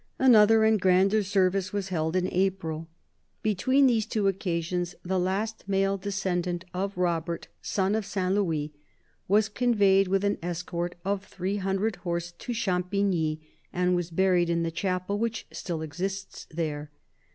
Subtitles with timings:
[0.17, 2.87] Another and grander service was held in April.
[3.43, 8.73] Between these two occasions, the last male descendant of Robert, son of Saint Louis,
[9.27, 13.41] was conveyed with an escort of three hundred horse to Champigny,
[13.71, 16.89] and was buried in the chapel which still exists there.